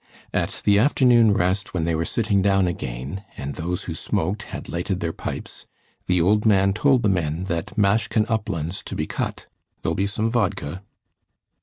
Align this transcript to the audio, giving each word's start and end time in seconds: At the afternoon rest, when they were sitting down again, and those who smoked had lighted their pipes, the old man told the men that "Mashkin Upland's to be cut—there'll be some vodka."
At 0.33 0.63
the 0.65 0.79
afternoon 0.79 1.31
rest, 1.31 1.75
when 1.75 1.83
they 1.83 1.93
were 1.93 2.05
sitting 2.05 2.41
down 2.41 2.67
again, 2.67 3.23
and 3.37 3.53
those 3.53 3.83
who 3.83 3.93
smoked 3.93 4.41
had 4.49 4.67
lighted 4.67 4.99
their 4.99 5.13
pipes, 5.13 5.67
the 6.07 6.19
old 6.19 6.43
man 6.43 6.73
told 6.73 7.03
the 7.03 7.07
men 7.07 7.43
that 7.43 7.77
"Mashkin 7.77 8.25
Upland's 8.27 8.81
to 8.85 8.95
be 8.95 9.05
cut—there'll 9.05 9.93
be 9.93 10.07
some 10.07 10.31
vodka." 10.31 10.81